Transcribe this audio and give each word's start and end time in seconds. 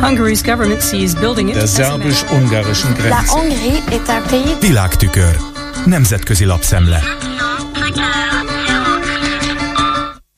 Hungary's 0.00 0.42
government 0.42 0.82
sees 0.82 1.14
building 1.14 1.52
Der 1.52 1.66
szerbus-ungarischen 1.66 2.90
La 2.90 2.96
Grenze. 2.96 3.32
Hongrie 3.32 3.82
est 3.90 4.08
un 4.08 4.22
pays 4.28 4.58
Világtükör. 4.60 5.36
Nemzetközi 5.86 6.44
lapszemle. 6.44 7.02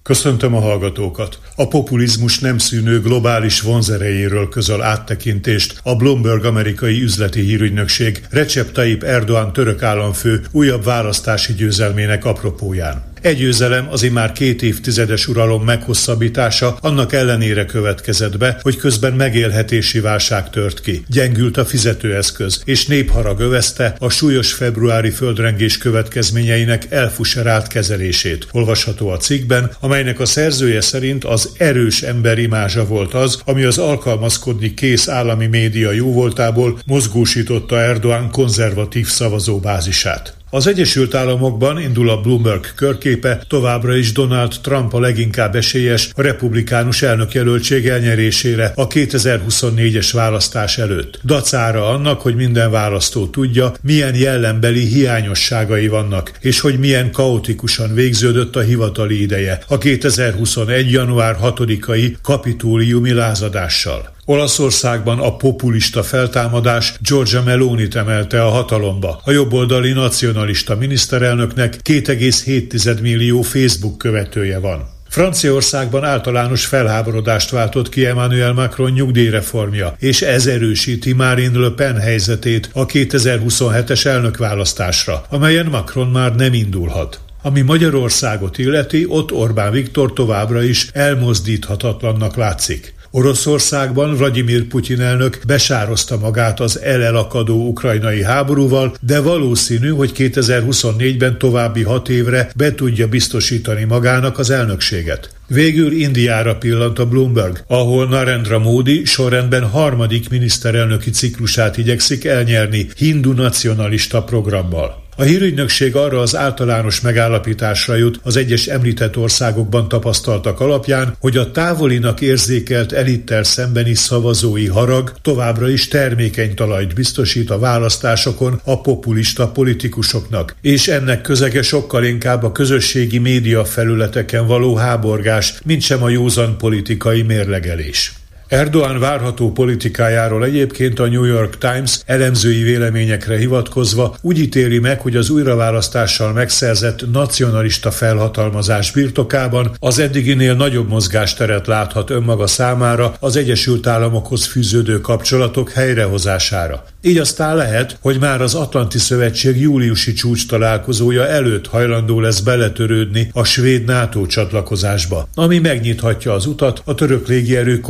Köszöntöm 0.02 0.54
a 0.54 0.60
hallgatókat! 0.60 1.38
A 1.56 1.68
populizmus 1.68 2.38
nem 2.38 2.58
szűnő 2.58 3.00
globális 3.00 3.60
vonzerejéről 3.60 4.48
közöl 4.48 4.82
áttekintést 4.82 5.80
a 5.82 5.96
Bloomberg 5.96 6.44
amerikai 6.44 7.02
üzleti 7.02 7.40
hírügynökség 7.40 8.26
Recep 8.30 8.72
Tayyip 8.72 9.02
Erdoğan 9.02 9.52
török 9.52 9.82
államfő 9.82 10.40
újabb 10.50 10.84
választási 10.84 11.52
győzelmének 11.52 12.24
apropóján. 12.24 13.11
Egy 13.22 13.36
győzelem 13.36 13.86
az 13.90 14.02
immár 14.02 14.32
két 14.32 14.62
évtizedes 14.62 15.28
uralom 15.28 15.64
meghosszabbítása 15.64 16.76
annak 16.80 17.12
ellenére 17.12 17.64
következett 17.64 18.38
be, 18.38 18.58
hogy 18.62 18.76
közben 18.76 19.12
megélhetési 19.12 20.00
válság 20.00 20.50
tört 20.50 20.80
ki. 20.80 21.04
Gyengült 21.08 21.56
a 21.56 21.64
fizetőeszköz, 21.64 22.62
és 22.64 22.86
népharag 22.86 23.40
övezte 23.40 23.96
a 23.98 24.08
súlyos 24.08 24.52
februári 24.52 25.10
földrengés 25.10 25.78
következményeinek 25.78 26.86
elfuserált 26.90 27.66
kezelését. 27.66 28.46
Olvasható 28.52 29.08
a 29.08 29.16
cikkben, 29.16 29.70
amelynek 29.80 30.20
a 30.20 30.26
szerzője 30.26 30.80
szerint 30.80 31.24
az 31.24 31.50
erős 31.56 32.02
emberimázsa 32.02 32.86
volt 32.86 33.14
az, 33.14 33.40
ami 33.44 33.64
az 33.64 33.78
alkalmazkodni 33.78 34.74
kész 34.74 35.08
állami 35.08 35.46
média 35.46 35.90
jóvoltából 35.90 36.78
mozgósította 36.86 37.76
Erdoğan 37.76 38.28
konzervatív 38.30 39.06
szavazóbázisát. 39.06 40.40
Az 40.54 40.66
Egyesült 40.66 41.14
Államokban 41.14 41.80
indul 41.80 42.08
a 42.08 42.20
Bloomberg 42.20 42.74
körképe, 42.74 43.42
továbbra 43.48 43.96
is 43.96 44.12
Donald 44.12 44.54
Trump 44.62 44.94
a 44.94 45.00
leginkább 45.00 45.54
esélyes 45.54 46.10
a 46.14 46.22
republikánus 46.22 47.02
elnökjelöltség 47.02 47.86
elnyerésére 47.86 48.72
a 48.74 48.86
2024-es 48.86 50.08
választás 50.12 50.78
előtt. 50.78 51.20
Dacára 51.24 51.88
annak, 51.88 52.20
hogy 52.20 52.34
minden 52.34 52.70
választó 52.70 53.26
tudja, 53.26 53.72
milyen 53.82 54.14
jellembeli 54.14 54.84
hiányosságai 54.84 55.88
vannak, 55.88 56.32
és 56.40 56.60
hogy 56.60 56.78
milyen 56.78 57.10
kaotikusan 57.10 57.94
végződött 57.94 58.56
a 58.56 58.60
hivatali 58.60 59.22
ideje 59.22 59.60
a 59.68 59.78
2021. 59.78 60.90
január 60.90 61.36
6-ai 61.42 62.14
kapitóliumi 62.22 63.12
lázadással. 63.12 64.12
Olaszországban 64.24 65.18
a 65.18 65.36
populista 65.36 66.02
feltámadás 66.02 66.94
Giorgia 67.00 67.42
meloni 67.42 67.88
emelte 67.94 68.44
a 68.44 68.50
hatalomba. 68.50 69.20
A 69.24 69.30
jobboldali 69.30 69.92
nacionalista 69.92 70.76
miniszterelnöknek 70.76 71.78
2,7 71.84 73.00
millió 73.00 73.42
Facebook 73.42 73.98
követője 73.98 74.58
van. 74.58 74.88
Franciaországban 75.08 76.04
általános 76.04 76.66
felháborodást 76.66 77.50
váltott 77.50 77.88
ki 77.88 78.06
Emmanuel 78.06 78.52
Macron 78.52 78.90
nyugdíjreformja, 78.90 79.94
és 79.98 80.22
ez 80.22 80.46
erősíti 80.46 81.12
Marine 81.12 81.58
Le 81.58 81.70
Pen 81.70 81.96
helyzetét 81.96 82.70
a 82.72 82.86
2027-es 82.86 84.04
elnökválasztásra, 84.04 85.24
amelyen 85.28 85.66
Macron 85.66 86.08
már 86.08 86.34
nem 86.34 86.52
indulhat. 86.52 87.20
Ami 87.42 87.60
Magyarországot 87.60 88.58
illeti, 88.58 89.04
ott 89.08 89.32
Orbán 89.32 89.72
Viktor 89.72 90.12
továbbra 90.12 90.62
is 90.62 90.88
elmozdíthatatlannak 90.92 92.36
látszik. 92.36 92.94
Oroszországban 93.14 94.16
Vladimir 94.16 94.64
Putyin 94.64 95.00
elnök 95.00 95.38
besározta 95.46 96.18
magát 96.18 96.60
az 96.60 96.80
elelakadó 96.80 97.68
ukrajnai 97.68 98.22
háborúval, 98.22 98.94
de 99.00 99.20
valószínű, 99.20 99.88
hogy 99.88 100.12
2024-ben 100.16 101.38
további 101.38 101.82
hat 101.82 102.08
évre 102.08 102.50
be 102.56 102.74
tudja 102.74 103.08
biztosítani 103.08 103.84
magának 103.84 104.38
az 104.38 104.50
elnökséget. 104.50 105.30
Végül 105.46 105.92
Indiára 105.92 106.56
pillant 106.56 106.98
a 106.98 107.06
Bloomberg, 107.08 107.64
ahol 107.66 108.08
Narendra 108.08 108.58
Modi 108.58 109.04
sorrendben 109.04 109.68
harmadik 109.68 110.28
miniszterelnöki 110.28 111.10
ciklusát 111.10 111.76
igyekszik 111.76 112.24
elnyerni 112.24 112.88
hindu 112.96 113.32
nacionalista 113.32 114.22
programmal. 114.22 115.01
A 115.16 115.22
hírügynökség 115.22 115.96
arra 115.96 116.20
az 116.20 116.36
általános 116.36 117.00
megállapításra 117.00 117.94
jut 117.94 118.20
az 118.22 118.36
egyes 118.36 118.66
említett 118.66 119.16
országokban 119.16 119.88
tapasztaltak 119.88 120.60
alapján, 120.60 121.16
hogy 121.20 121.36
a 121.36 121.50
távolinak 121.50 122.20
érzékelt 122.20 122.92
elittel 122.92 123.42
szembeni 123.42 123.94
szavazói 123.94 124.66
harag 124.66 125.12
továbbra 125.22 125.68
is 125.68 125.88
termékeny 125.88 126.54
talajt 126.54 126.94
biztosít 126.94 127.50
a 127.50 127.58
választásokon 127.58 128.60
a 128.64 128.80
populista 128.80 129.48
politikusoknak, 129.48 130.56
és 130.60 130.88
ennek 130.88 131.20
közege 131.20 131.62
sokkal 131.62 132.04
inkább 132.04 132.42
a 132.42 132.52
közösségi 132.52 133.18
média 133.18 133.64
felületeken 133.64 134.46
való 134.46 134.74
háborgás, 134.74 135.54
mint 135.64 135.82
sem 135.82 136.02
a 136.02 136.08
józan 136.08 136.58
politikai 136.58 137.22
mérlegelés. 137.22 138.12
Erdoğan 138.52 138.98
várható 138.98 139.52
politikájáról 139.52 140.44
egyébként 140.44 140.98
a 140.98 141.06
New 141.06 141.24
York 141.24 141.58
Times 141.58 142.00
elemzői 142.06 142.62
véleményekre 142.62 143.36
hivatkozva 143.36 144.16
úgy 144.20 144.38
ítéli 144.38 144.78
meg, 144.78 145.00
hogy 145.00 145.16
az 145.16 145.30
újraválasztással 145.30 146.32
megszerzett 146.32 147.12
nacionalista 147.12 147.90
felhatalmazás 147.90 148.90
birtokában 148.90 149.70
az 149.78 149.98
eddiginél 149.98 150.54
nagyobb 150.54 150.88
mozgásteret 150.88 151.66
láthat 151.66 152.10
önmaga 152.10 152.46
számára 152.46 153.14
az 153.20 153.36
Egyesült 153.36 153.86
Államokhoz 153.86 154.46
fűződő 154.46 155.00
kapcsolatok 155.00 155.70
helyrehozására. 155.70 156.84
Így 157.02 157.18
aztán 157.18 157.56
lehet, 157.56 157.98
hogy 158.00 158.18
már 158.20 158.40
az 158.40 158.54
Atlanti 158.54 158.98
Szövetség 158.98 159.60
júliusi 159.60 160.12
csúcs 160.12 160.48
találkozója 160.48 161.26
előtt 161.26 161.66
hajlandó 161.66 162.20
lesz 162.20 162.40
beletörődni 162.40 163.30
a 163.32 163.44
svéd 163.44 163.84
NATO 163.84 164.26
csatlakozásba, 164.26 165.28
ami 165.34 165.58
megnyithatja 165.58 166.32
az 166.32 166.46
utat 166.46 166.82
a 166.84 166.94
török 166.94 167.28
légierő 167.28 167.80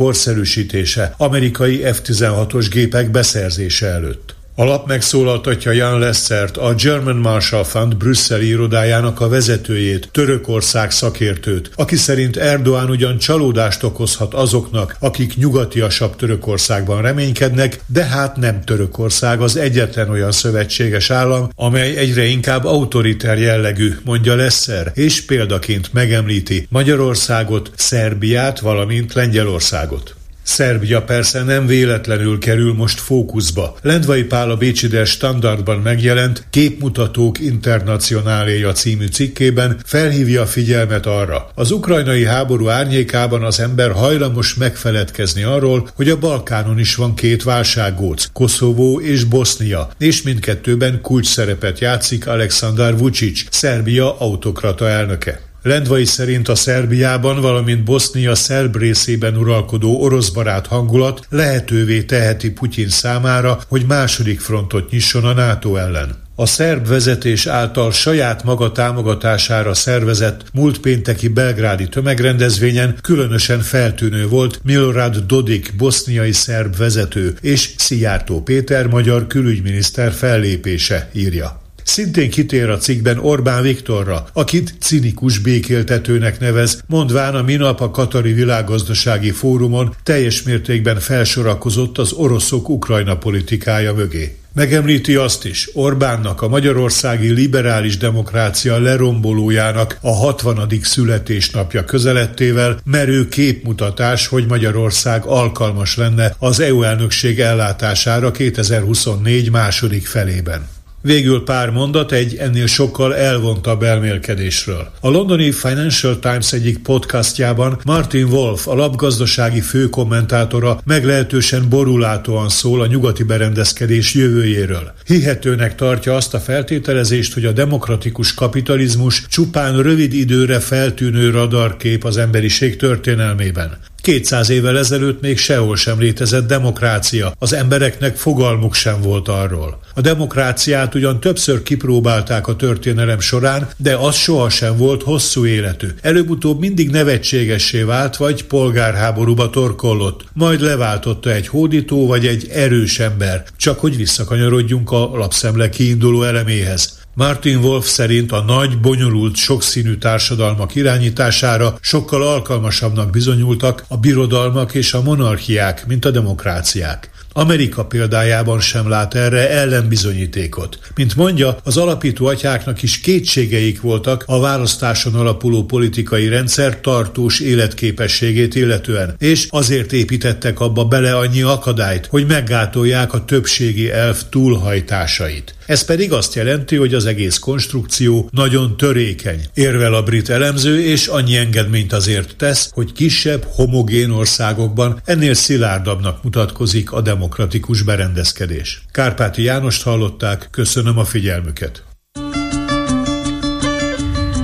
korszerűsítése, 0.53 1.13
amerikai 1.17 1.77
F-16-os 1.77 2.67
gépek 2.69 3.11
beszerzése 3.11 3.87
előtt. 3.87 4.35
A 4.55 4.63
lap 4.63 4.87
megszólaltatja 4.87 5.71
Jan 5.71 5.99
Lessert, 5.99 6.57
a 6.57 6.73
German 6.73 7.15
Marshall 7.15 7.63
Fund 7.63 7.97
brüsszeli 7.97 8.47
irodájának 8.47 9.21
a 9.21 9.27
vezetőjét, 9.27 10.09
Törökország 10.11 10.91
szakértőt, 10.91 11.71
aki 11.75 11.95
szerint 11.95 12.37
Erdoğan 12.37 12.89
ugyan 12.89 13.17
csalódást 13.17 13.83
okozhat 13.83 14.33
azoknak, 14.33 14.95
akik 14.99 15.37
nyugatiasabb 15.37 16.15
Törökországban 16.15 17.01
reménykednek, 17.01 17.79
de 17.87 18.03
hát 18.03 18.35
nem 18.35 18.63
Törökország 18.63 19.41
az 19.41 19.57
egyetlen 19.57 20.09
olyan 20.09 20.31
szövetséges 20.31 21.09
állam, 21.09 21.49
amely 21.55 21.95
egyre 21.95 22.23
inkább 22.23 22.65
autoriter 22.65 23.39
jellegű, 23.39 23.93
mondja 24.03 24.35
Lesser, 24.35 24.91
és 24.93 25.25
példaként 25.25 25.93
megemlíti 25.93 26.67
Magyarországot, 26.69 27.71
Szerbiát, 27.75 28.59
valamint 28.59 29.13
Lengyelországot. 29.13 30.15
Szerbia 30.43 31.01
persze 31.01 31.43
nem 31.43 31.65
véletlenül 31.65 32.39
kerül 32.39 32.73
most 32.73 32.99
fókuszba. 32.99 33.77
Lendvai 33.81 34.23
Pál 34.23 34.49
a 34.49 34.55
Bécsi 34.55 34.87
Der 34.87 35.05
Standardban 35.05 35.79
megjelent 35.79 36.47
Képmutatók 36.49 37.39
Internacionáléja 37.39 38.71
című 38.71 39.05
cikkében 39.05 39.77
felhívja 39.85 40.41
a 40.41 40.45
figyelmet 40.45 41.05
arra. 41.05 41.49
Az 41.55 41.71
ukrajnai 41.71 42.25
háború 42.25 42.67
árnyékában 42.69 43.43
az 43.43 43.59
ember 43.59 43.91
hajlamos 43.91 44.53
megfeledkezni 44.53 45.43
arról, 45.43 45.87
hogy 45.95 46.09
a 46.09 46.19
Balkánon 46.19 46.79
is 46.79 46.95
van 46.95 47.15
két 47.15 47.43
válsággóc, 47.43 48.29
Koszovó 48.33 49.01
és 49.01 49.23
Bosznia, 49.23 49.89
és 49.97 50.21
mindkettőben 50.21 51.01
kulcs 51.01 51.27
szerepet 51.27 51.79
játszik 51.79 52.27
Alexander 52.27 52.97
Vucic, 52.97 53.43
Szerbia 53.49 54.19
autokrata 54.19 54.89
elnöke. 54.89 55.51
Lendvai 55.63 56.05
szerint 56.05 56.47
a 56.47 56.55
Szerbiában, 56.55 57.41
valamint 57.41 57.83
Bosznia 57.83 58.35
szerb 58.35 58.75
részében 58.75 59.37
uralkodó 59.37 60.01
oroszbarát 60.01 60.67
hangulat 60.67 61.25
lehetővé 61.29 62.01
teheti 62.01 62.51
Putyin 62.51 62.89
számára, 62.89 63.59
hogy 63.67 63.85
második 63.87 64.39
frontot 64.39 64.89
nyisson 64.89 65.23
a 65.23 65.33
NATO 65.33 65.75
ellen. 65.75 66.21
A 66.35 66.45
szerb 66.45 66.87
vezetés 66.87 67.45
által 67.45 67.91
saját 67.91 68.43
maga 68.43 68.71
támogatására 68.71 69.73
szervezett 69.73 70.43
múlt 70.53 70.79
pénteki 70.79 71.27
belgrádi 71.27 71.87
tömegrendezvényen 71.87 72.95
különösen 73.01 73.59
feltűnő 73.59 74.27
volt 74.27 74.59
Milorad 74.63 75.17
Dodik, 75.17 75.73
boszniai 75.77 76.31
szerb 76.31 76.77
vezető, 76.77 77.35
és 77.41 77.73
Szijjártó 77.77 78.41
Péter, 78.41 78.87
magyar 78.87 79.27
külügyminiszter 79.27 80.11
fellépése, 80.11 81.09
írja. 81.13 81.62
Szintén 81.83 82.29
kitér 82.29 82.69
a 82.69 82.77
cikkben 82.77 83.17
Orbán 83.17 83.61
Viktorra, 83.61 84.25
akit 84.33 84.73
cinikus 84.79 85.37
békéltetőnek 85.37 86.39
nevez, 86.39 86.83
mondván 86.87 87.35
a 87.35 87.41
minap 87.41 87.81
a 87.81 87.91
Katari 87.91 88.33
Világgazdasági 88.33 89.31
Fórumon 89.31 89.95
teljes 90.03 90.43
mértékben 90.43 90.99
felsorakozott 90.99 91.97
az 91.97 92.11
oroszok 92.11 92.69
Ukrajna 92.69 93.17
politikája 93.17 93.93
mögé. 93.93 94.37
Megemlíti 94.55 95.15
azt 95.15 95.45
is, 95.45 95.69
Orbánnak 95.73 96.41
a 96.41 96.47
magyarországi 96.47 97.29
liberális 97.29 97.97
demokrácia 97.97 98.79
lerombolójának 98.79 99.97
a 100.01 100.11
60. 100.11 100.69
születésnapja 100.81 101.85
közelettével 101.85 102.79
merő 102.83 103.27
képmutatás, 103.27 104.27
hogy 104.27 104.45
Magyarország 104.47 105.25
alkalmas 105.25 105.97
lenne 105.97 106.35
az 106.39 106.59
EU 106.59 106.83
elnökség 106.83 107.39
ellátására 107.39 108.31
2024 108.31 109.51
második 109.51 110.07
felében. 110.07 110.72
Végül 111.05 111.43
pár 111.43 111.69
mondat 111.69 112.11
egy 112.11 112.35
ennél 112.35 112.67
sokkal 112.67 113.15
elvontabb 113.15 113.83
elmélkedésről. 113.83 114.91
A 114.99 115.09
londoni 115.09 115.51
Financial 115.51 116.19
Times 116.19 116.53
egyik 116.53 116.77
podcastjában 116.77 117.79
Martin 117.85 118.25
Wolf, 118.25 118.67
a 118.67 118.75
lapgazdasági 118.75 119.61
főkommentátora 119.61 120.79
meglehetősen 120.85 121.69
borulátóan 121.69 122.49
szól 122.49 122.81
a 122.81 122.87
nyugati 122.87 123.23
berendezkedés 123.23 124.13
jövőjéről. 124.13 124.93
Hihetőnek 125.05 125.75
tartja 125.75 126.15
azt 126.15 126.33
a 126.33 126.39
feltételezést, 126.39 127.33
hogy 127.33 127.45
a 127.45 127.51
demokratikus 127.51 128.33
kapitalizmus 128.33 129.25
csupán 129.27 129.81
rövid 129.81 130.13
időre 130.13 130.59
feltűnő 130.59 131.29
radarkép 131.29 132.03
az 132.03 132.17
emberiség 132.17 132.75
történelmében. 132.75 133.77
200 134.03 134.49
évvel 134.49 134.77
ezelőtt 134.77 135.21
még 135.21 135.37
sehol 135.37 135.75
sem 135.75 135.99
létezett 135.99 136.47
demokrácia, 136.47 137.33
az 137.39 137.53
embereknek 137.53 138.15
fogalmuk 138.15 138.73
sem 138.73 139.01
volt 139.01 139.27
arról. 139.27 139.79
A 139.93 140.01
demokráciát 140.01 140.95
ugyan 140.95 141.19
többször 141.19 141.63
kipróbálták 141.63 142.47
a 142.47 142.55
történelem 142.55 143.19
során, 143.19 143.69
de 143.77 143.95
az 143.95 144.15
sohasem 144.15 144.77
volt 144.77 145.03
hosszú 145.03 145.45
életű. 145.45 145.87
Előbb-utóbb 146.01 146.59
mindig 146.59 146.89
nevetségessé 146.89 147.81
vált, 147.81 148.15
vagy 148.15 148.45
polgárháborúba 148.45 149.49
torkollott, 149.49 150.25
majd 150.33 150.61
leváltotta 150.61 151.31
egy 151.31 151.47
hódító 151.47 152.07
vagy 152.07 152.27
egy 152.27 152.47
erős 152.51 152.99
ember, 152.99 153.43
csak 153.57 153.79
hogy 153.79 153.97
visszakanyarodjunk 153.97 154.91
a 154.91 155.09
lapszemle 155.13 155.69
kiinduló 155.69 156.23
eleméhez. 156.23 157.02
Martin 157.15 157.57
Wolf 157.57 157.87
szerint 157.87 158.31
a 158.31 158.41
nagy, 158.41 158.79
bonyolult, 158.79 159.35
sokszínű 159.35 159.95
társadalmak 159.95 160.75
irányítására 160.75 161.77
sokkal 161.81 162.21
alkalmasabbnak 162.21 163.09
bizonyultak 163.09 163.85
a 163.87 163.97
birodalmak 163.97 164.73
és 164.73 164.93
a 164.93 165.01
monarchiák, 165.01 165.85
mint 165.87 166.05
a 166.05 166.11
demokráciák. 166.11 167.09
Amerika 167.33 167.85
példájában 167.85 168.59
sem 168.59 168.89
lát 168.89 169.15
erre 169.15 169.49
ellenbizonyítékot. 169.49 170.79
Mint 170.95 171.15
mondja, 171.15 171.57
az 171.63 171.77
alapító 171.77 172.25
atyáknak 172.25 172.83
is 172.83 172.99
kétségeik 172.99 173.81
voltak 173.81 174.23
a 174.27 174.39
választáson 174.39 175.15
alapuló 175.15 175.63
politikai 175.63 176.27
rendszer 176.27 176.79
tartós 176.79 177.39
életképességét 177.39 178.55
illetően, 178.55 179.15
és 179.19 179.47
azért 179.49 179.93
építettek 179.93 180.59
abba 180.59 180.85
bele 180.85 181.15
annyi 181.15 181.41
akadályt, 181.41 182.05
hogy 182.05 182.27
meggátolják 182.27 183.13
a 183.13 183.25
többségi 183.25 183.91
elf 183.91 184.21
túlhajtásait. 184.29 185.55
Ez 185.65 185.85
pedig 185.85 186.11
azt 186.11 186.35
jelenti, 186.35 186.75
hogy 186.75 186.93
az 186.93 187.05
egész 187.05 187.37
konstrukció 187.37 188.29
nagyon 188.31 188.77
törékeny. 188.77 189.45
Érvel 189.53 189.93
a 189.93 190.03
brit 190.03 190.29
elemző, 190.29 190.83
és 190.83 191.07
annyi 191.07 191.35
engedményt 191.35 191.93
azért 191.93 192.35
tesz, 192.35 192.69
hogy 192.73 192.91
kisebb, 192.91 193.45
homogén 193.55 194.09
országokban 194.09 195.01
ennél 195.05 195.33
szilárdabbnak 195.33 196.23
mutatkozik 196.23 196.91
a 196.91 197.01
demokratikus 197.23 197.81
berendezkedés. 197.81 198.81
Kárpáti 198.91 199.41
Jánost 199.41 199.83
hallották, 199.83 200.47
köszönöm 200.51 200.97
a 200.97 201.05
figyelmüket. 201.05 201.83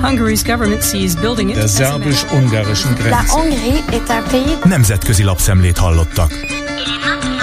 Hungary's 0.02 0.42
government 0.46 0.84
sees 0.84 1.14
building 1.14 1.50
it 1.50 1.56
Der 1.56 1.68
szerbus-ungarischen 1.68 2.94
Grenze. 2.94 3.34
Nemzetközi 4.64 5.24
lapszemlét 5.24 5.78
hallottak. 5.78 6.32
Il 6.32 6.38
est 6.38 7.06
maintenant 7.06 7.24
5 7.24 7.30
heures. 7.30 7.39